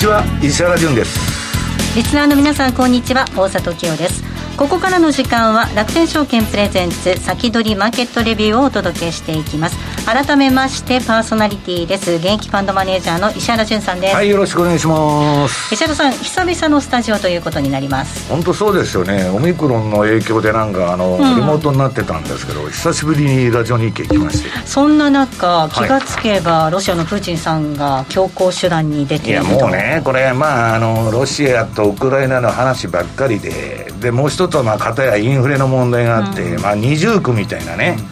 [0.00, 1.94] にちは石原潤です。
[1.94, 3.26] リスナーの皆さんこんにちは。
[3.36, 4.24] 大里清です。
[4.56, 9.76] ここからの時間は楽天証券プレゼンツ先取りマーケットレビューをお届けしていきます。
[10.06, 12.12] 改めましてパーソナリティです。
[12.14, 14.14] 現役ファンドマネージャーの石原潤さんです。
[14.14, 15.74] はいよろしくお願いします。
[15.74, 18.28] 石原さん久々のスタジオということになります。
[18.28, 19.28] 本当そうですよね。
[19.30, 24.50] オミクロンの影響でなんかあの、うん、リモートになってたんですけど久しぶりにラジオ日経来まして。
[24.66, 38.04] そんな中気がつけば、はい、ロシアのプーチンさんが強硬手段に出ているいやもうねこれまああのロシアとウクライナの話ばっかりででもう一つはまあ片やインフレの問題があって、うん、まあ二重苦みたいなね、うん、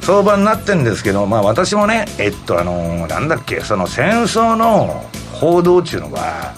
[0.00, 6.54] 相場になってるんですけど、まあ、私もねえっとあのなんだっけその戦争の報道っていうのは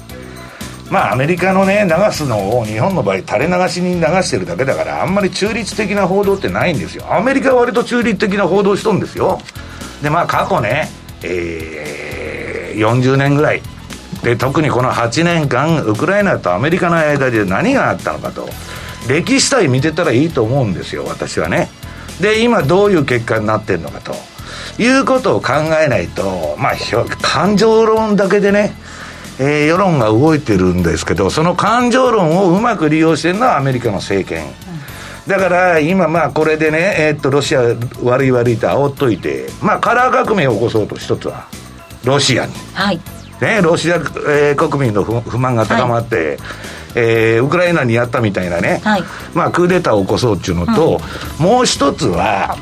[0.91, 7.15] まあアメリカのね流すのを日本の場合垂れ流しに流してるだけだからあんまり中立的な報道ってないんですよ。
[7.15, 9.41] アメリカは割と中立的な報道しとんですよ。
[10.03, 10.89] でまあ過去ね
[11.25, 13.63] えー、40年ぐらい。
[14.23, 18.49] で特にこの8年間ウクライナとアメリカの間で何があったのかと。
[19.09, 21.69] 歴史さえ見てたらいいと思うんですよ私はね。
[22.21, 24.15] で今どういう結果になってるのかと
[24.83, 26.73] いうことを考えないとまあ
[27.21, 28.75] 感情論だけでね
[29.39, 34.45] えー、世論が動いてるんですけどその感情論をうまく利用してるのはアメリカの政権、
[35.27, 37.63] だから今まあこれでね、えー、っとロシア
[38.03, 41.47] 悪い悪いと煽っといてまあカラー革命を起こそうと一つは
[42.05, 43.01] ロシアに、はい。
[43.41, 46.39] ね、ロシア、えー、国民の不満が高まって、はい、
[46.95, 49.03] えー、ウクライナにやったみたいなね、はい、
[49.35, 51.01] まあ、クーデターを起こそうっていうのと、
[51.39, 52.57] うん、もう一つは、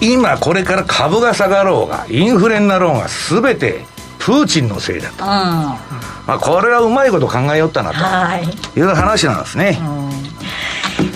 [0.00, 3.84] 今これから株が下がろうが、インフレになろうが、すべて
[4.18, 5.24] プーチンのせいだと。
[5.24, 5.78] うん、ま
[6.34, 7.96] あ、これはうまいこと考えよったなと
[8.78, 8.82] い。
[8.82, 9.78] う話なんですね。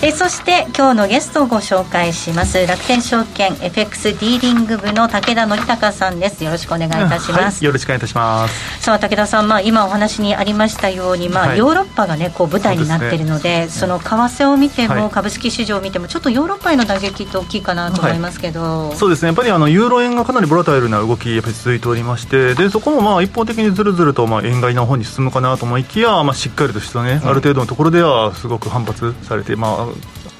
[0.01, 2.65] えそして今日のゲストをご紹介します。
[2.65, 6.43] 楽天証券 FX ディーリング部の武田則孝さんです。
[6.43, 8.81] よろしくお願いいたします、はい、よろしくお願いいたします。
[8.81, 19.27] さあ武田さん、まあ、今お話にありましたように、まあ、はい、ヨーロッパがねこう舞台になっているのでそ、ね,、の為替を見ても、はい、株式市場を見てもちょっとヨーロッパへの打撃って大きいかなと思いますけど、そうですね。
[19.27, 29.74] やっぱりあのユーロ円がかなりボラタイルな動きやっぱり続いておりましてでそこもまあ一方的にずるずるとまあ円買いの方に進むかなと思いきや、まあ、しっかりとしたね、うん、ある程度のところではすごく反発されてまあ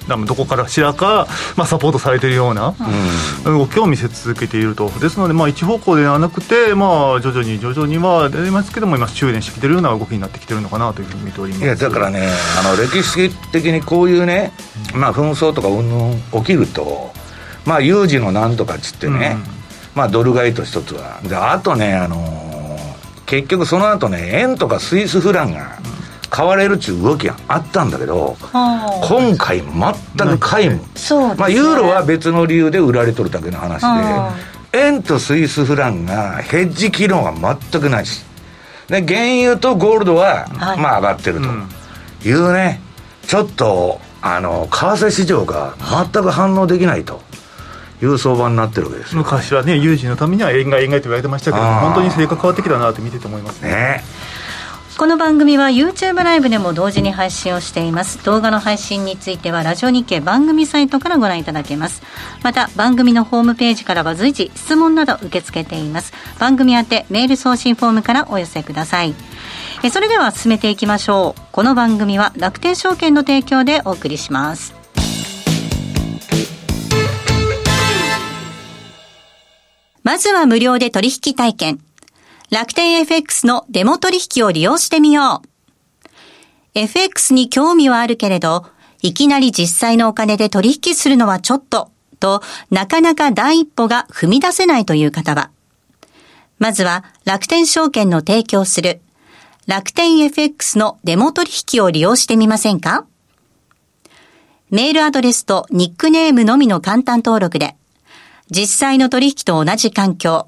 [0.08, 2.76] どこからしらか、まあ、サポートされているような
[3.44, 11.66] 動きを見せ続けていると、ですので、まあ、一方向ではなくて、まあ、徐々に徐々には出ますけども、今、修練してきているような動きになってきているのかなというふうに見ております。
[11.66, 12.30] いやだからね、
[12.60, 14.52] あの歴史的にこういうね、
[14.94, 17.12] まあ、紛争とかうんぬん起きると、
[17.66, 19.44] まあ、有事のなんとかっつってね、うん、
[19.96, 25.95] まあ、ドル買いと一つは、であとね、あのー、結局その後ね、円とかスイスフランが、うん
[26.36, 33.84] 買われるっていう動きがあったんだけど、今回全く皆無、ね、まあ、ユーロは別の理由で売られとるだけの話
[34.74, 38.26] で円とスイスフランがヘッジ機能が全くないし。
[38.90, 40.46] で原油とゴールドは、
[40.78, 42.82] まあ上がってるというね、
[43.26, 47.22] ちょっとあの為替市場が全く反応できないと。
[48.02, 53.72] いう相場になってるわけです昔はね有事のためには円買い円買いと言われてましたけど本当に性格変わってきたなと見てて思いますね。
[53.72, 54.04] ね
[54.98, 58.24] この番組は YouTube ライブでも同時に配信をしています。
[58.24, 62.02] 動画の配信についてはラジオ日経番組サイトからご覧いただけます。
[62.44, 66.14] また番組のホームページからは随時質問など受け付けています。
[66.40, 69.14] 番組宛てメール送信フォームからお寄せください。
[69.84, 71.42] えそれでは進めていきましょう。
[71.52, 74.74] この番組は楽天証券の提供でお送りします。
[80.04, 81.85] まずは無料で取引体験。
[82.56, 86.10] 楽天 FX のデモ取引を利用してみよう。
[86.74, 88.66] FX に興味はあるけれど、
[89.02, 95.52] いきなり実際のお金で取引するのはちょっと、となかなか第一歩が踏み出せないという方は、
[96.58, 99.02] まずは楽天証券の提供する。
[99.68, 103.06] 楽天 FX のデモ取引を利用してみませんか？
[104.70, 107.76] メールアドレスとニックネームのみの簡単登録で、
[108.50, 110.48] 実際の取引と同じ環境、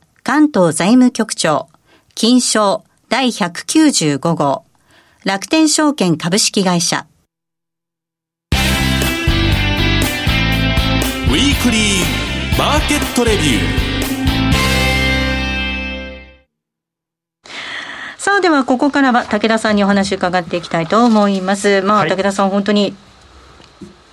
[0.23, 1.67] 関東財務局長
[2.13, 4.63] 金賞第195号。
[5.23, 7.07] 楽天証券株式会社。
[8.51, 13.91] ウィークリーマーケットレビュー。
[18.17, 21.81] さあではここからは武田さんにお話伺っていきたいと思います。
[21.81, 22.95] まあ、はい、武田さん本当に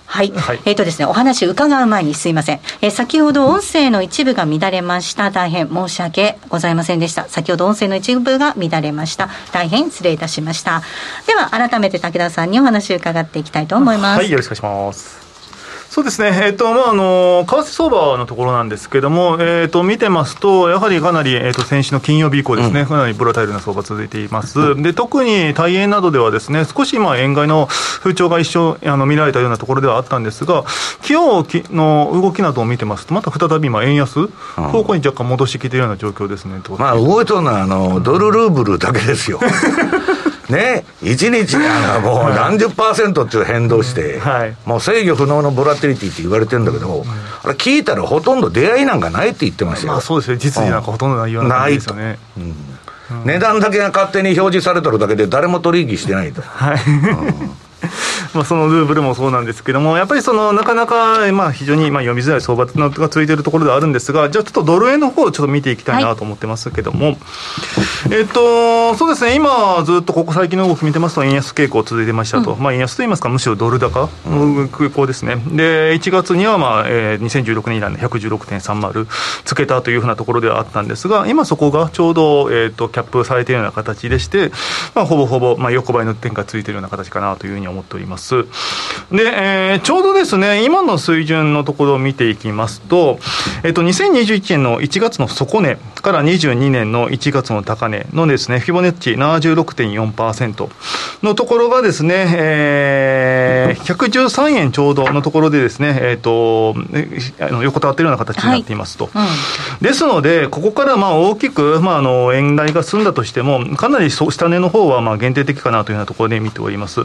[0.09, 2.59] はい、はい、えっ、ー、とですね、お話伺う前にすいません。
[2.81, 5.29] えー、先ほど音声の一部が乱れました。
[5.29, 7.29] 大変申し訳ございませんでした。
[7.29, 9.29] 先ほど音声の一部が乱れました。
[9.53, 10.81] 大変失礼いたしました。
[11.27, 14.17] では、改めて武田さんにお話を伺っていきたいと思います。
[14.17, 15.28] はい、よろしくお願いします。
[15.89, 30.63] そうですね、えっ、ー、とまあ、あの為替相場のところなんですけれども、えーと、見てますと、やはりかなり、えーと、先週の金曜日以降ですね、うん、かなりボラタイルな相場続いています、で特に大円などではですね、少し今、円買いの風潮が一生あの見られたようなところではあったんですが、
[31.09, 39.39] 今日の動きなどを見てますと、また再び今、円安方向に若干戻してきているような状況ですね、うん、まあ、動いとるのはあのドルルーブルだけですよ。
[40.49, 47.05] ね、1日あのもう何十パーセントっていう変動して、はい、もう制御不能のボラティリティって言われてるんだけど、
[47.43, 49.93] あれ聞いたらほとんど出会いなんかないって言ってましたよ。
[49.93, 52.17] まあ、そうですね、実になんかほとんどないような感じですよね。
[52.37, 52.55] うん。
[53.25, 56.41] 値段だけが勝手に表示されてるだけで誰も取引してないと。
[56.41, 57.68] はい、うん
[58.33, 67.17] まあそのルーブルもそうなんですけども、やっぱりそのなかなかまあ非常にまあ読みづらい相場が続いているところではあるんですが、じゃあちょっとドル円の方をちょっと見ていきたいなと思ってますけども、はい、
[68.11, 75.41] えっと、そうですね、今ずっとここ最近の動き見てますと、円安傾向続いてましたと、うん、まあ円安といいますか、むしろドル高の空港ですね。
[75.47, 79.07] で、1月にはまあ、えー、2016年以来の116.30
[79.45, 84.51] つけたというふうなところではあったんですが、今そこがちょうど、えっと、キャップされているような形でして、
[84.95, 88.45] まあほぼほぼ、まあ横ばいの転換ついているような形かなというふうに思っております。。
[89.11, 93.19] で、えー、ちょうどですね、今の水準のところを見ていきますと、
[93.63, 100.69] えっ、ー、と、2021年の1月の底値から22年の1月の高値のですね、フィボネッチ76.4%
[101.23, 106.75] のところがですね、えー、113円ちょうどのところでですね、えっ、ー、と、
[107.39, 109.07] あの横たわっているような形になっていますと。
[109.07, 109.27] はい
[109.81, 117.01] うん、ですので、ここからまあ大きく、まあ、あの円台が済んだとしても、かなり下値の方はまあ限定的かなというようなところで見ております。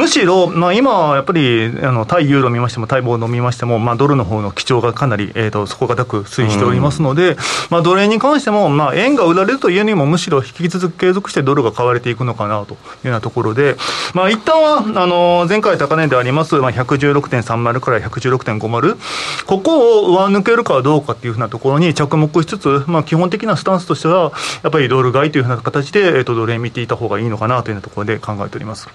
[0.00, 7.36] むしろ、まあ、今、やっぱりあの対ユーロ見ましても、対ボード見ましても、まあ、ドルの方の基調がかなり、えーと、底堅く推移しておりますので、うん、
[7.68, 13.76] まあ、ドル円に関しても、まあ、円が売られるというよりも、むしろ引き続き継続してドルが買われていくのかなというようなところで、
[14.14, 24.32] まあ一旦はあの前回高値であります、まあ、116.30から116.50、ここを上抜けるかどうかっていうふうなところに着目しつつ、まあ、基本的なスタンスとしては、
[24.62, 28.88] やっぱりドル買いというふうな形で、えーと、ドル円見ていた方がいいのかなというようなところで考えております。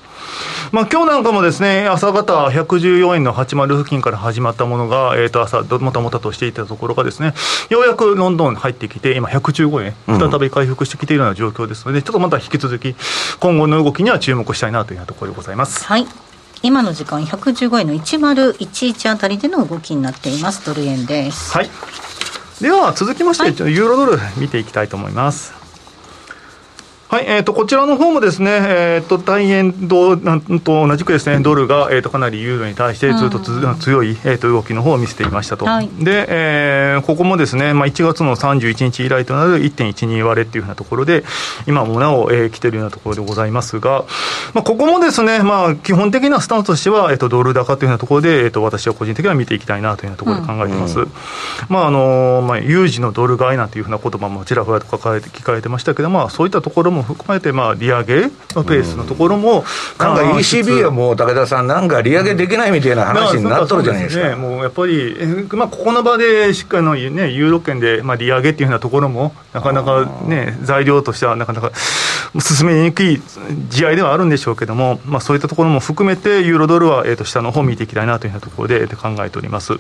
[0.72, 7.34] まあ今日なんかもですね、朝方114円の80付近から始まったものが、えー、と朝、もたもたとしていたところがですね、
[7.70, 12.96] ようやくロンドン入ってきて、今115円、再び回復してきているような状況ですので、うん、ちょっとまた引き続き、
[13.40, 15.86] 今後の動きには注目したいなというようなところでございます。
[15.86, 16.08] はい。
[16.64, 20.66] 今の時間115円の1011あたりでの動きになっています。
[20.66, 21.54] ドル円です。
[21.54, 21.70] はい。
[22.62, 25.65] では続きまして、はい、ユーロドル見ていきたいと思います
[27.16, 41.24] はい、えーと、こちらの方もですね、えーと、大円とと同じくですねドルが、えーと、かなりユーロに対してずっとつ、うん、強い、えー、と動きの方を見せていましたと、はい、で、えー、ここもですね、まあ、1月の31日以来となる1.12割れっていうふうなところで、
[41.68, 44.04] 今もなお、えー、来てるようなところでございますが、
[44.54, 51.00] まあ、ここもですね、まあ、基本的なスタンスとしては、えー、とドル高というようなところで、えー、と私は個人的には見ていきたいなというようなところで考えています。
[51.00, 51.12] うん、
[51.70, 58.22] まああのまあ、有事のドル買いなんていうふうな言葉もちらほらと書かれて聞かれてましたけど、まあ、そういったところも含めて、まあ、利上げ
[58.56, 59.64] のペースのところも、
[59.98, 64.30] なんか ECB はもう武田さん、なんか利上げできないみたいな話になっとるじゃないですか。
[64.30, 65.16] ね、もうやっぱり、
[65.52, 71.72] まあ、ここの場でしっかりの、ね、ユーロ圏で、まあ、利上げっていうようなところも、なかなかね、材料としてはなかなか
[72.40, 73.22] 進めにくい
[73.70, 79.74] 試合ではあるんでしょうけども、まあ、そういったところも含めて、ユーロドルは、えー、と下の方を見ていきたいなというようなところで考えております。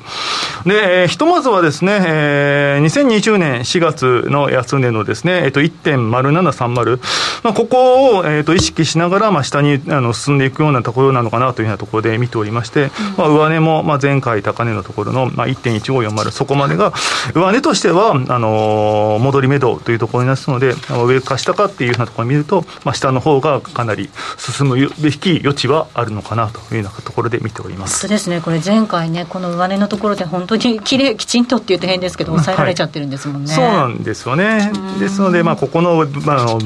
[0.66, 7.00] で、えー、ひとまずはですね、えー、2020年4月の安値のですね、えー、と1.0730、
[7.44, 16.94] まあ、ここを、えー、と意識しながら、まあ、下にあの進んでいくようなところなのかなというようなところで見ておりまして、まあ、上値も、まあ、前回高値のところの、まあ、1.1540、そこまでが、
[17.34, 20.74] 上値としてはあの戻り目処というところになりますので、
[21.06, 28.00] 上か下かっていうようなところに見見ると、まあ、下の方がかなり進むべき余地はあるのかなというようなところで見ております。
[28.00, 33.54] そうですね、これ、前回ね、この上値のところで本当にきれい、きちんとって言うと変ですけど、抑えられちゃってるんですもんね。
[33.54, 34.72] はい、そうなんですよね。
[35.00, 36.60] ですので、まあ、ここの、まあ、の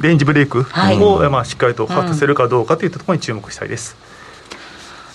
[0.00, 3.96] レンジブレイクを、はい、まあ、しっかりと果たせるかどうかといったところに注目したいです。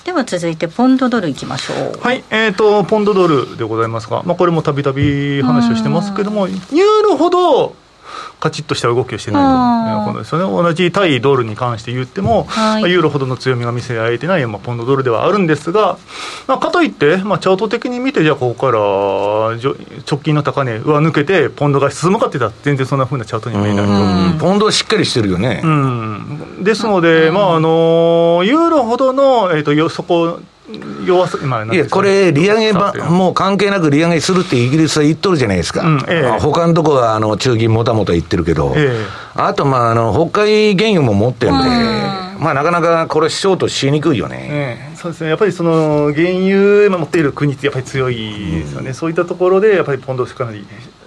[0.03, 2.01] では続いてポンドドルいきましょう。
[2.01, 2.23] はい。
[2.31, 6.57] えーと、ポンドドルでございますが、まあ、これもたびたび話をしてますけどもユー
[7.03, 7.75] ロほど
[8.41, 9.43] カチッとした動きをしてない
[9.86, 16.00] ということですよね、同じ対ドルに関して言っても、はい、ユーロほどの強みが見せられてない、まあ、ポンドドルではあるんですが、
[16.48, 18.79] まあ、かといって、まあ、チャート的に見て、じゃあ、ここから
[20.10, 24.39] 直近の高値、上抜けて、ポンドが進むかって言ったら、全然そんなふうなチャートに見えない。
[24.39, 25.62] ポンドはしっかりしてるよね。
[25.63, 30.39] うん、ですので、まああのユーロほどの、えーと、とそこ
[31.05, 35.81] 弱さ、まあ、いや、これ、利上げば、もう関係なく利上げするってイギリスは言っとるじゃないですか。
[35.81, 38.91] うんええ、他のとこはあの中銀もたもた言ってるけど、え、
[39.35, 41.69] あと、まあ、あの、北海原油も持ってるんで、
[42.39, 44.91] まあ、なかなかこれ、ショートしにくいよね。
[44.95, 50.63] そうですね、やっぱりその原油持っている国ってやっぱり強いですよね、うん、そういったところで、やっぱりポンドかなり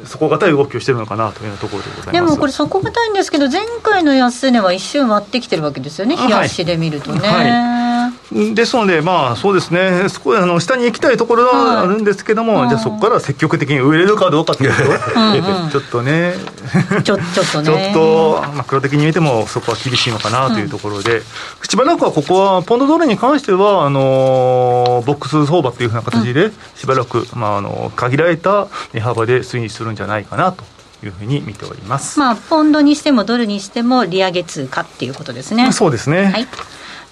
[0.07, 2.13] 底堅い動きをしてるのかなというところでございます。
[2.13, 7.29] でもこれ、底堅いんですけど、前回の安値は一瞬割ってきてるわけですよね、冷やしで見るとね。
[7.29, 7.51] はい。
[7.51, 7.85] はい
[8.55, 16.35] ですので、まあ、そうですね、そこあの下に行きたいところはあるんですけども、はい、じゃあ、そこから積極的に売れるかどうかというと、ちょっとね、
[17.05, 21.23] ちょちょっとね、ちょっと、マクロ的に見ても、そこは厳しいのかなというところで、うん、
[21.69, 30.65] しばらくはここは、ポンドドルに関しては、あのボックス相場っていうふうな形で、しばらく、まあ、あの限られた値幅で推移するんじゃないかなと。
[31.03, 32.19] いうふうに見ております。
[32.19, 35.71] まあ、ポンドにしてもドルにしても利上げ通貨っていうことですね。
[35.73, 36.27] そうですね。
[36.27, 36.49] はい。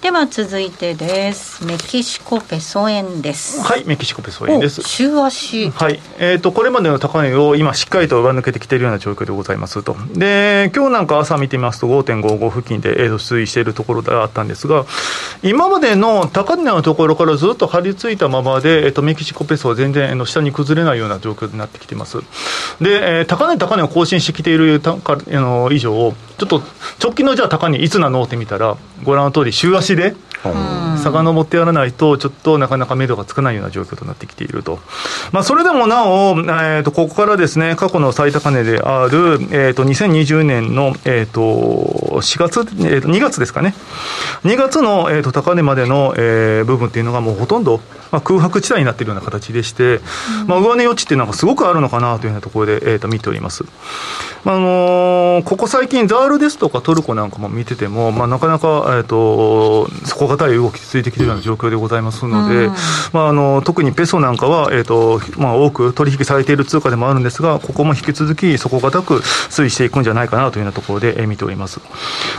[0.03, 1.65] では続いてです。
[1.65, 3.61] メキシコペソ円です。
[3.61, 4.81] はいメキシコペソ円です。
[4.81, 5.69] 週足。
[5.69, 9.95] はいえっ、ー、とこれまでの高値を今しっかりと上抜けてきているような状況でございますと。
[10.13, 14.85] で今日なんか朝見てみますと5.55付近で、えー、推移しているところであったんですが
[15.41, 22.17] 今までの高値のところからずっと張り付いたままで、えーと、メキシコペソは全然、えー、下に崩れないような状況になってきています。
[22.81, 26.61] で、えー、高値高値を更新してきているたかあの以上ちょっと
[27.01, 28.23] 直近のじゃあ高値いつなの？
[28.23, 30.15] って見たらご覧の通り週足で
[30.97, 34.79] 遡ってやらないとちょっとなかなか目処がつかないような状況となってきていると、
[35.31, 41.41] まあ、それでもなお、えー、とここからですね過去の最高値である、えー、と2020年の、えー、と
[42.21, 43.73] 4月、えー、と2月ですかね。
[44.43, 47.79] 2月の、えー、と高値までの、えー、部分っていうのがもうほとんど、
[48.11, 50.01] まあ、空白地帯になっているような形でして、
[50.47, 53.63] まあ、上値余地っていうのがすごくあるのかなというようなところで、えー、と見ております。
[54.43, 62.73] まあのー、ここ最近、ザールですとかトルコなんかも見てても、まあ、なかなか、えーと、底堅い動き続いてきているような状況でございますので、うん、
[63.13, 71.79] まあ、あの特にペソなんかは、えーとまあ、多く取引されている通貨でもあるんですが、ここも引き続き底堅く推移していくんじゃないかなというようなところで、えー、見ております。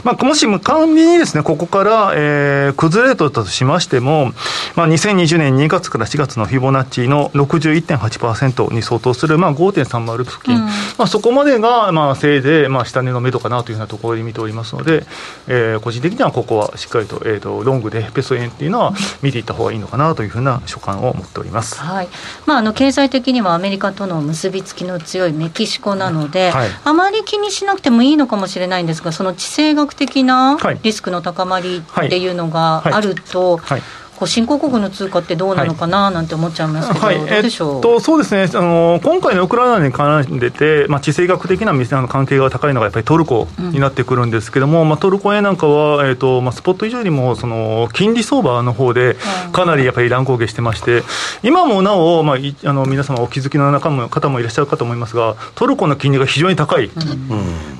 [0.03, 4.33] まあ、もし仮にですね、ここから、えー、崩れたとしましても、
[4.77, 15.05] まあ、2020年2月から4月のフィボナッチの61.8%に相当する、まあ、5.30付近、うん、まあ、そこまでが、まあ、せいぜい、まあ、下値の目処かなというようなところで見ておりますので、
[15.49, 22.09] えー、個人的にはここはしっかりと,、えーと、ロングでペソ円っていうのは見ていった方がいいのかなというふうな所感を持っております、はい。
[22.47, 38.49] まあ、あの経済的にはアメリカとの結びつきの強いメキシコなので、はい、あまり気にしなくてもいいのかもしれないんですがその地政学的なリスクの高まりっていうのがあると、はいはいこう新興国の通貨ってどうなのかななんて思っちゃいますけど、はい、どうでしょう、えっと、そうですね。
[38.55, 49.17] あの、今回のウクライナに関でて、まあ、地政学的なの関係が高いのがやっぱりトルコになってくるんですけれども、うん、まあ、トルコ円なんかは、えっとまあ、スポット以上にもその金利相場の方で、
[49.53, 51.03] かなりやっぱり乱高下してまして、
[51.43, 56.91] 今もなお、まあ、あの皆様お気づきの中も方もいらっしゃるかと思いますが、トルコの金利が非常に高い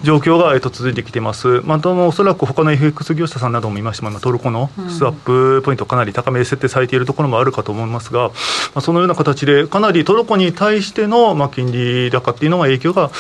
[0.03, 1.61] 状況が、えっと、続いてきてます。
[1.65, 8.33] まあ、おそらく他の FX 業者さんなども見ましても、トルコのスワップポイントかなり高めで設定されているるところもあるかと思いますが、ま
[8.77, 13.11] あ、そのような形で、かなりトルコに対しての、まあ、金利高っていうのが影響が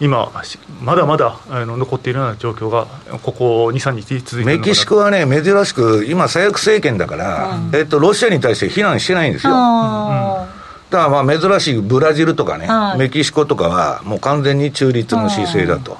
[0.00, 0.32] 今、
[0.80, 2.86] まだまだあの残っているような状況が、
[3.22, 9.52] ここ2、3日続いてメキシコはね、珍しく、今、左翼政権だから、うん、えっと、ロシアに対して非難してないんですよ。
[9.52, 15.96] だからまあ珍しいブラジルとかね、はい、メキシコとかは、もう完全に中立の姿勢だと、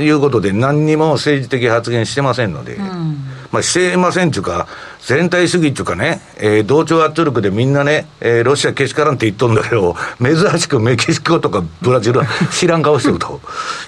[0.00, 4.66] いうことで、何にも政治的発言してませんので、うん、まあ、してませんというか、
[5.06, 13.40] 全体主義っていうかね、えー、同調圧力でみんなね、えー、ロシアけしからんって言っとんだけど、 珍しくメキシコとかブラジルは 知らん顔してると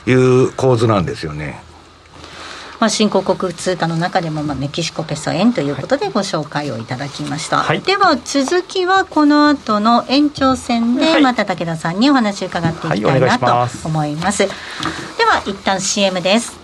[0.06, 1.62] いう構図なんですよね。
[2.80, 14.52] まあ、新興国通貨の中でも、まあ、メキシコペソ円ということでご紹介をいただきました、はい、では続きはこの後の延長戦でまた武田さんにお話を伺っていきたいなと思います、はい、
[15.16, 16.63] では一旦 CM です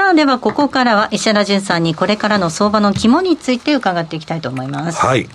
[0.00, 4.98] さあ、ではここからは石原淳さんにこれからの相場の肝について伺っていきたいと思います。
[4.98, 5.28] はい。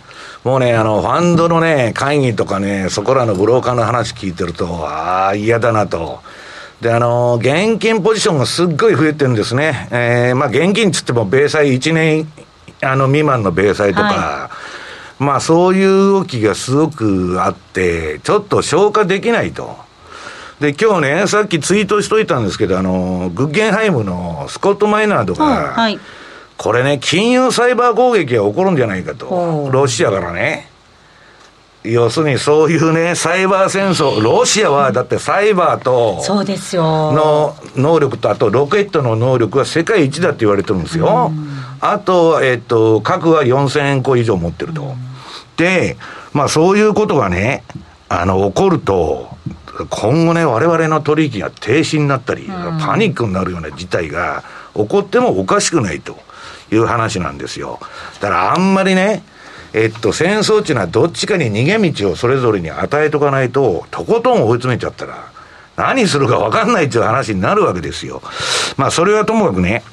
[0.43, 6.21] もうね、あの、ファンドのね、会議とかね、そこらのブローカーの話聞いてると、ああ、嫌だなと。
[6.81, 9.87] で、あの、現金ポジションがすっごい増えてるんですね。
[9.91, 12.27] えー、まあ、現金つっても、米債1年、
[12.81, 14.49] あの、未満の米債とか、は
[15.19, 19.84] い、まあ、そういう動きがすごくあって、ちょっと消化できないと。
[20.59, 25.99] で、今日ね、さっきツイートしといたんですけど、あの、グッゲンハイムのスコット・マイナードが、はい、
[26.57, 30.69] これね、金融サイバー攻撃が起こるんじゃないかと、ロシアからね。
[31.83, 37.11] 要するにそういうね、サイバー戦争、ロシアはだってサイバーと、そうですよ。
[37.11, 41.31] の能力と、あとロケットの能力は世界一だって言われてるんですよ。
[41.81, 44.95] あと、えっと、核は4000個以上持ってると。
[45.57, 45.97] で、
[46.33, 47.63] まあそういうことがね、
[48.09, 49.34] あの、起こると、
[49.89, 52.47] 今後ね、我々の取引が停止になったり、
[52.79, 56.17] パニックになるような事態が起こってもおかしくないと
[56.71, 57.79] いう話なんですよ。
[58.21, 59.23] だからあんまりね、
[59.73, 65.31] えっと、戦争っていうのはどっちかに逃げ道をそれぞれに与えとかないと、とことん追い詰めちゃったら、
[65.75, 68.21] 何するか分かんないっていう話になるわけですよ。
[68.77, 69.83] まあ、それはともかくね、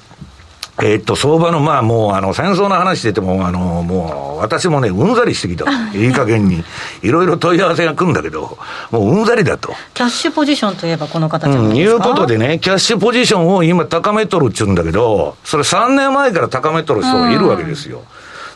[0.83, 5.65] えー、っと、相場の、まあもう、あの、戦争の話してても、あの、もう、私もね、うんざりしてきた。
[5.97, 6.65] いい加減に。
[7.03, 8.59] いろいろ問い合わせが来るんだけど、
[8.91, 9.73] もううんざりだと。
[9.95, 18.03] キャッシュポジションといえばこの方じゃないですか、うん、いうことでね、キャッシュポジションを今高めとるっちゅうんだけど、それ3年前から高めとる人がいるわけですよ。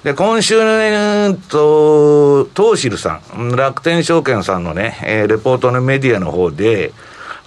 [0.03, 6.93] で、今週ね、と、トーシルさん、楽天証券さんのね、えー、レポートのメディアの方で、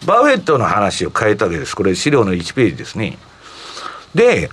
[0.06, 1.76] バフェットの話を書いたわけです。
[1.76, 3.18] これ資料の1ページですね。
[4.16, 4.50] で、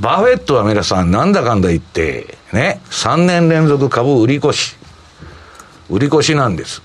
[0.00, 4.76] バフェットは皆さん、なんだかんだ言って、ね、3年連続株売り越し。
[5.90, 6.82] 売り越しなんです。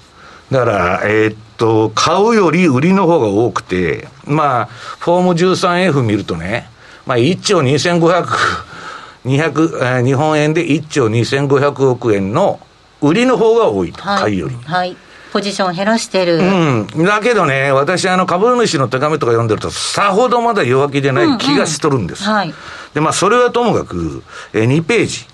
[0.50, 6.68] だから、えー、っと、買うより売りの方が多くて、まあ、フォーム 13F 見るとね、
[7.06, 8.26] まあ、1兆2500、
[9.26, 12.60] 200、えー、日本円で1兆2500億円の
[13.02, 14.56] 売りの方が多いと、はい、買いより。
[14.56, 14.98] はい
[15.34, 16.38] ポジション減らしてる。
[16.38, 16.88] うん。
[17.04, 22.24] だけどね、私、あの、株主の手紙とか読んでると、さほどまだ弱気でない気がしとるんです。
[22.24, 22.54] うんうん、はい。
[22.94, 24.22] で、まあ、それはともかく、
[24.54, 25.26] えー、2ページ。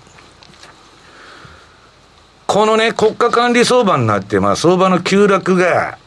[2.46, 5.98] このね、国家管理相場になって、まあ、相場の急落が、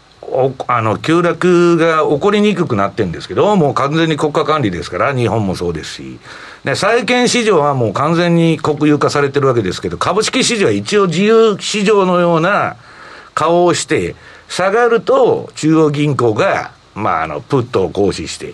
[0.68, 6.20] あの、急落が起こりにくくなってるんですけど、もう完全に国家管理ですから、日本もそうですし。
[6.64, 12.76] で、債券市場はもう完全に国有化されてるわけですけど、株式市場は一応自由市場のような
[13.34, 14.16] 顔をして、
[14.48, 18.54] 下がると中央銀行が、まあ、あの、プットを行使して、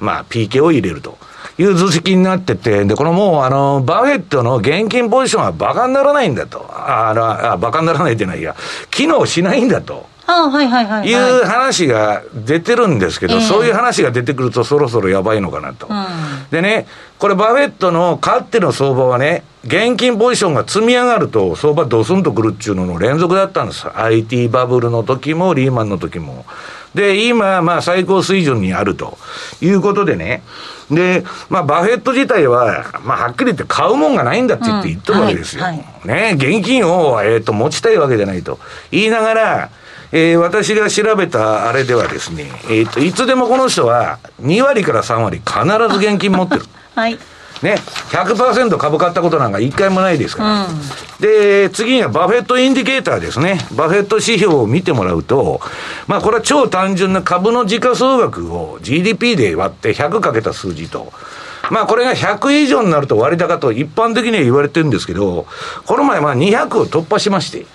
[0.00, 1.16] まあ、PK を入れると。
[1.58, 6.64] いう図式になってて、で、このもう、あの、バフェットの現金ポジションは馬鹿にならないんだと。
[6.70, 7.10] あ、
[7.52, 8.54] あ、馬鹿にならないじゃないや。
[8.90, 10.06] 機能しないんだと。
[10.30, 15.86] あはいはいはい、いう話が出てるんですけど、そういう話が出てくるとそろそろやばいのかなと。
[15.88, 16.04] うん、
[16.50, 16.86] でね、
[17.18, 23.86] これバフェットのかつての相場はね、現金ポジションが積み上がると相場ドスンとくるっていうのの連続だったんです。
[23.94, 26.44] IT バブルの時もリーマンの時も。
[26.94, 29.16] で、今、まあ、最高水準にあると
[29.62, 30.42] いうことでね。
[30.90, 35.64] で、まあ、バフェット自体は、まあ、はっきり言って買うもんがないんだって言って言ってるわけですよ。
[35.64, 38.58] うんはいね、現金を、えっ、と、持ちたいわけじゃないと
[38.90, 39.70] 言いながら、
[40.12, 46.62] えー私が調べたあれではですね、えっ、と、いつでもこの人は2割から3割必ず現金持ってる。
[46.94, 47.18] はい。
[47.62, 47.74] ね、
[48.10, 50.66] 100%株買ったことなんか一回もないですから。
[51.18, 53.58] で、次にはバフェットインディケーターですね。
[53.72, 55.60] バフェット指標を見てもらうと、
[56.06, 61.12] まあこれは超単純な株の時価総額を GDP で割って100かけた数字と。
[61.70, 65.46] まあこれが100以上になると割高と一般的には言われてるんですけど、
[65.84, 67.66] この前まあ200を突破しまして。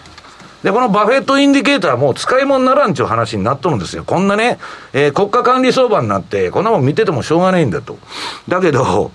[0.63, 4.05] で、このバフェットインディケーターもう使い物にならんちゅう話になっとるんですよ。
[4.05, 4.59] こんなね、
[4.93, 7.97] えー国家管理相場になって、こんなもん見ててもしょうがないんだと。
[8.47, 9.11] だけど、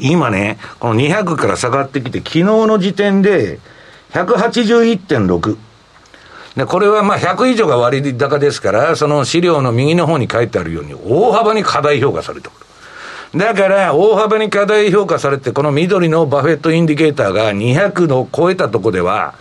[0.00, 3.58] 今ね、この200から下がってきて、昨日の時点で
[4.12, 5.56] 181.6。
[6.56, 13.38] で、これはまあ100以上が割高ですから、その資料の右の方に書いてあるように、大幅に過大評価されておる。
[13.38, 19.34] だから、大幅に過大評価されて、この緑のバフェットインディケーターが200の超えたとこでは、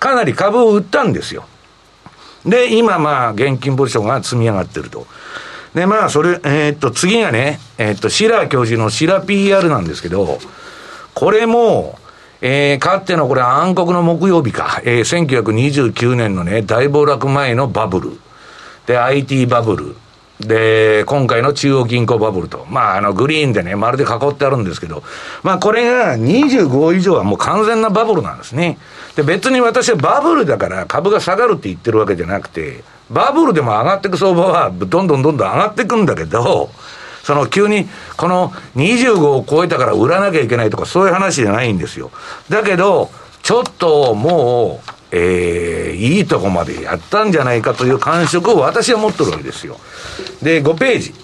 [0.00, 1.44] かなり株を売ったんですよ。
[2.44, 5.06] で、今まあ、現金ポジションが積み上がってると。
[5.74, 10.38] で、まあ、それ、えーっと、次がね、えーっと、シラー教授のシラ ー PER なんですけど、
[11.14, 11.98] これも、
[12.40, 18.18] えー、かってのこれ暗黒の木曜日か、えー、1929年のね、大暴落前のバブル。
[18.86, 19.96] で、IT バブル。
[20.40, 22.66] で、今回の中央銀行バブルと。
[22.70, 25.02] まあ、あの、グリーンでね、まるで囲ってあるんですけど、
[25.42, 28.78] まあ、これが25以上はもう完全なバブルなんですね。
[29.16, 36.70] で、別に私はバブルだから株が下がるって言ってるわけじゃなくて、バブルでも上がっていく相場は、どんどんどんどん上がっていくんだけど、
[37.22, 42.10] その急に、この25を超えたから売らなきゃいけないとか、そういう話じゃないんですよ。
[42.48, 43.10] だけど、
[43.42, 49.78] ちょっともう、えー、いいとこまでやったんじゃないかという感触を私は持ってるわけですよ。
[50.42, 51.14] で、5ページ。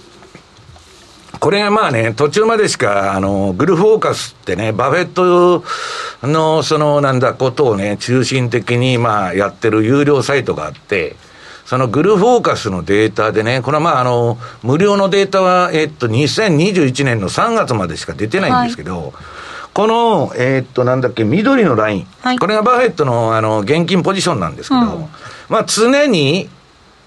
[1.38, 5.64] これがまあね、途中までしか、あの、グルフォーカスってね、バフェット
[6.27, 11.16] の、その、なんだ、ことをね、中心的に、まあ、やってる有料サイトがあって、
[11.66, 19.12] そのグルフォーカスのデータでね、これはまあ、あの、無料のデータは、えっと、2021年の3月までしか出てないんですけど、
[19.76, 25.06] この、えっと、なんだっけ、緑のライン、はいこれがバフェットの、あの、現金ポジションなんですけど、うん
[25.50, 26.48] まあ、常に、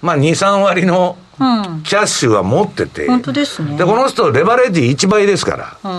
[0.02, 1.82] まあ、2、3割のうん。
[1.82, 3.76] キャッシュは持ってて、本当ですね。
[3.76, 5.90] で、この人、レバレッジ1倍ですから、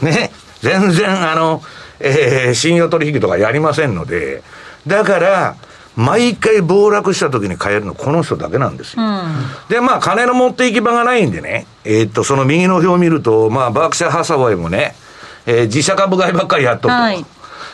[0.00, 0.06] うん。
[0.06, 1.62] ね、全然、あの、
[1.98, 4.44] えー信用取引とかやりませんので、
[4.86, 5.56] だから、
[5.96, 9.02] 毎回暴落した時に買えるの、この人だけなんですよ。
[9.02, 9.68] うん。
[9.68, 14.94] で、まあ、金の持って行き場がないんでね、えーっと、その右の表を見ると、まあ、バークシャー・ハサウェイもね、
[15.46, 17.00] えー自社株買いばっかりやっとると。
[17.00, 17.24] はい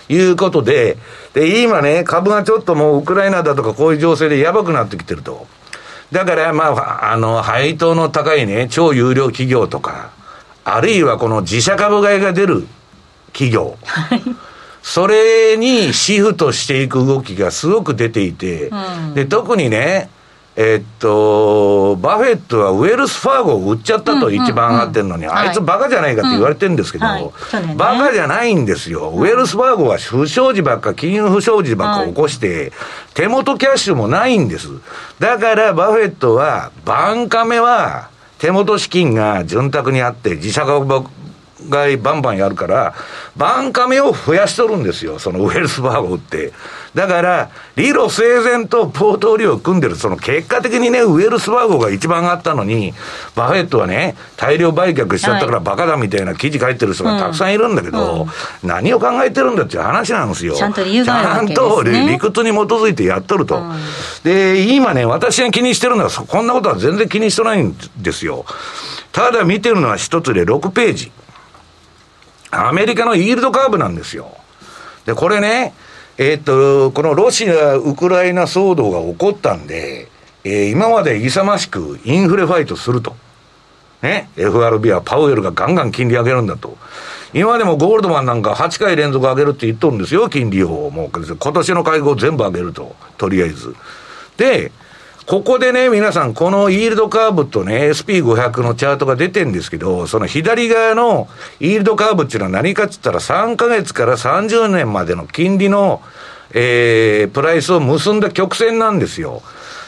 [0.08, 0.98] いうことで、
[1.34, 5.46] で、今ね、株がちょっともうウクライナだとかこういう情勢でやばくなってきてると。
[6.12, 10.10] だから、まあ、あの、配当の高いね、超有料企業とか、
[10.64, 12.66] あるいはこの自社株買いが出る
[13.32, 13.76] 企業。
[14.82, 20.08] それにシフトしていく動きがすごく出ていて、うんで、特にね、
[20.58, 29.10] えっと、バフェットはウェルスファーゴを売っちゃったと一番上がってるのに、はいあいつバカじゃないかって言われてるんですけど、うんはいバカじゃないんですよ。
[29.10, 32.72] ウェルスファーゴは不祥事ばっか、金融不祥事ばっか起こして、
[33.12, 34.68] 手元キャッシュもないんです。
[35.18, 41.04] だからバフェットは、バンカメは、手元資金が潤沢にあって、自社株
[41.70, 42.94] 買いバンバンやるから、
[43.36, 46.52] バンカメを増やしとるんですよ、そのウェルスファーゴ売って。
[46.96, 52.94] だから、理路整然とポートフォリオを組んでる、その結果的にね、ウェルスファーゴが一番上がったのに、
[53.34, 58.26] バフェットはね、大量売却しちゃったからバカだみたいな記事書いてる人がたくさんいるんだけど、
[58.62, 60.54] 何を考えてるんだっていう話なんですよ。
[60.54, 63.62] ちゃんと理由があるねちゃんと理屈に基づいてやっとると。
[64.24, 68.46] で、今ね、私が気にしてるのは、そこんなことは全然気にしてないんですよ。
[69.12, 71.12] ただ見てるのは一つで6ページ。
[72.50, 74.34] アメリカのイールドカーブなんですよ。
[75.04, 75.74] で、これね、
[76.18, 80.08] えーっと、このロシア・ウクライナ騒動が起こったんで、
[80.44, 83.14] えー今まで勇ましくインフレファイトすると。
[84.02, 86.76] ね、FRB はパウエルがガンガン金利上げるんだと。
[87.34, 90.90] 今でもゴールドマンなんか8回連続上げるって言っとるんですよ、金利を。
[90.90, 92.94] もう今年の会合全部上げると。
[93.18, 93.74] とりあえず。
[94.36, 94.72] で、
[95.26, 106.00] ここでね、皆さん、このイールドカーブとね、SP500 のチャートが出てんですけど、その左側のイールドカーブっていうのは何かって言ったら、3ヶ月から30年までの金利の、
[106.54, 109.42] えー、プライスを結んだ曲線なんですよ。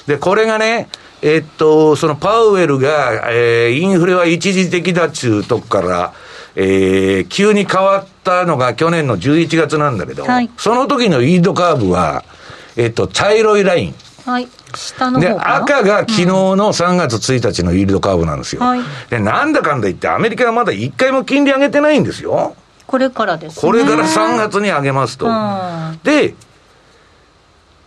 [0.08, 0.88] で、これがね、
[1.22, 6.14] えっと、そのパウエルが、えー、インフレは一時的だっちゅうとこから、
[6.56, 12.24] えー、急に変わったのが去年の11月なんだけど、はいその時のイールドカーブは、
[12.76, 13.94] えっと、茶色いライン。
[14.28, 14.48] はい。
[14.74, 18.62] 下ので、赤が昨日の3月1日のイールドカーブなんですよ。
[18.62, 22.54] はいで、なんだかんだ言って、アメリカはまだ1回も金利上げてないんですよ。
[22.86, 23.62] これからですね。
[23.62, 25.26] これから3月に上げますと。
[25.26, 26.34] うんで、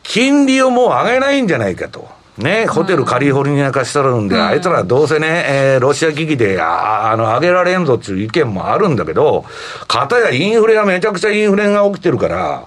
[0.02, 2.10] 金利をもう上げないんじゃないかと。
[2.38, 9.46] ね、ホテルカリフォルニア化したるんで、あいつらどうせね、えーロシア危機で、あーあの、上げられんぞっていう意見もあるんだけど、
[9.88, 12.64] かたやインフレがめちゃくちゃインフレが起きてるから、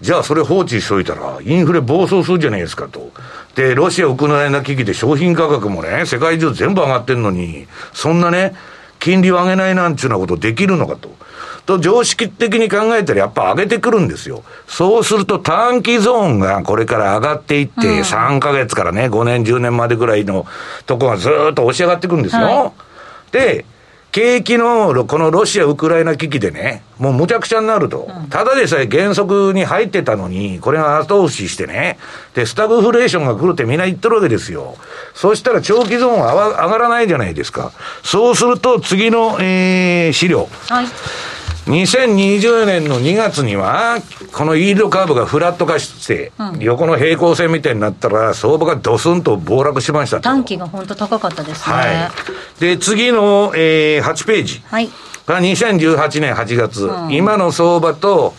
[0.00, 3.10] じゃあそれ放置しといたら、インフレ暴走するじゃないですかと。
[3.56, 8.54] で、ロシア、ウクライナ危機で商品価格もね、世界中全部上がってんのに、そんなね、
[9.00, 11.16] 金利を上げないなんちゅうなことできるのかと。
[11.66, 14.42] と、常識的に考えたらやっぱ上げてくるんですよ。
[14.66, 20.46] そうすると短期ゾーンがこれから上がっていって、3ヶ月からね、5年、10年までぐらいの
[20.86, 22.42] とこがずーっと押し上がってくるんですよ。
[22.42, 22.72] は
[23.32, 23.66] で、
[24.10, 28.08] 景気の、このロシア、ウクライナ危機でね、もうむちゃくちゃになると。
[28.30, 31.98] ただでさえ減速に入ってたのに、これが後押ししてね、
[32.34, 34.76] で、スタグフレーションが来るってみんな言ってるわけですよ。
[35.14, 37.72] そしたら長期ゾーンは上が上がらないじゃないですか。
[38.02, 40.48] そうすると、次の、えー、資料。
[40.68, 40.86] はい。
[41.68, 43.98] 2020年の2月には、
[44.32, 50.22] このイールドカーブがフラット化して、横の平行線みたいになったら、相場がドスンと暴落しましたと。
[50.22, 51.76] 短期が本当高かったですね。
[51.76, 52.10] は
[52.58, 52.60] い。
[52.60, 54.62] で、次の、えー、8ページ。
[54.66, 54.88] はい。
[55.26, 58.34] が2018年8月、今の相場と、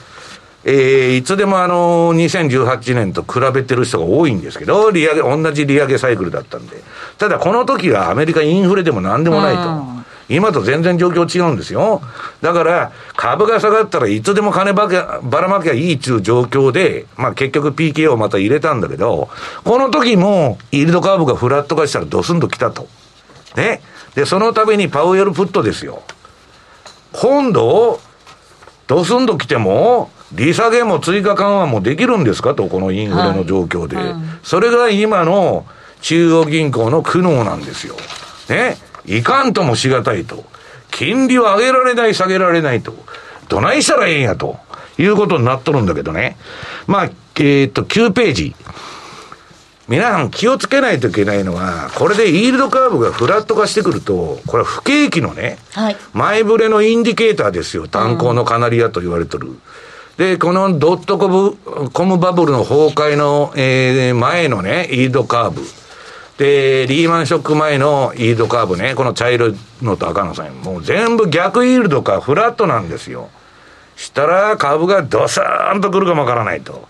[0.65, 6.83] えーいつでもあの2018年と比べてる人が多いんですけど、利上げ、同じ利上げサイクルだったんで。
[7.17, 9.61] ただこの時はアメリカインフレでも何でもないと。
[9.61, 12.01] うん今と全然状況違うんですよ。
[12.41, 19.29] だから、株が下がったらいつでも金ばけばらまきゃいいっていう状況で、まあ結局 PK をまた入れたんだけど、
[19.63, 22.87] この時も、イールドカーブがフラット化したらドスンと来たと。
[23.55, 23.81] ね。
[24.15, 26.03] で、その度にパウエルプットですよ。
[27.11, 27.99] 今度、
[28.87, 33.97] ドスンと来ても、利下げも追加緩和もできるんですかと、このインフレの状況で。
[33.97, 35.65] はいうんそれが今の
[36.01, 37.95] 中央銀行の苦悩なんですよ。
[38.49, 38.77] ね。
[39.05, 40.43] いかんともしがたいと。
[40.91, 42.93] 金利を上げられない、下げられないと。
[43.47, 44.57] どないしたらええんやと。
[44.97, 46.37] いうことになっとるんだけどね。
[46.85, 47.09] まあ、
[47.39, 48.55] えっと、9ページ。
[49.87, 55.97] 皆さん気をつけないといけないのは、これでイールドカーブがフラット化してくると、これは不景気のね、はい。
[56.13, 57.87] 前触れのインディケーターですよ。
[57.87, 59.47] 炭鉱のカナリアと言われてる。
[60.17, 61.57] で、このドットコム
[61.91, 65.63] コムバブルの崩壊の、えー前のね、イールドカーブ。
[66.39, 70.53] で、リーマンショック前のイールドカーブね、この茶色いのと赤の線。
[70.61, 73.29] もう全部逆イールドかフラットなんですよ。
[73.97, 76.87] したら株がドサーンと来るかもわからないと。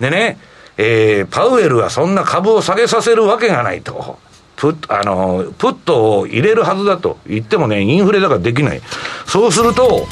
[0.00, 0.36] でね、
[0.76, 4.18] えーパウエルはそんな株を下げさせるわけがないと。
[4.56, 8.82] プッあの、プットを入れるはずだと言ってもね、インフレだからできない。
[9.26, 10.08] そうすると、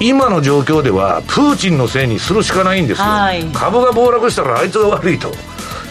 [0.00, 3.04] 今の状況では、プーチンのせいにするしかないんですよ。
[3.04, 5.30] はい株が暴落したらあいつが悪いと。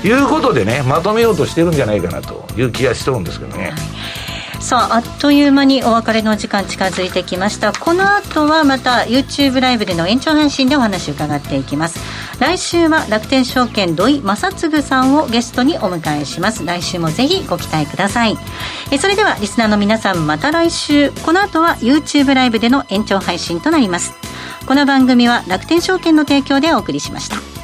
[0.03, 3.73] いうことでね、まとめようとしてるんじゃないかなという気がしてるんですけどね。
[4.61, 7.73] さあ、あっという間にお別れの時間近づいてきました。
[7.73, 11.99] この後はまた YouTube ライブでの延長配信でお話を伺っていきます。
[12.39, 16.63] 来週は楽天証券土井正嗣さんをゲストにお迎えします。
[16.63, 18.37] 来週もぜひご期待ください。
[18.91, 21.11] えそれではリスナーの皆さんまた来週。
[21.25, 24.13] この後は YouTube ライブでの延長配信となります。
[24.67, 27.60] この番組は楽天証券の提供でお送りしました。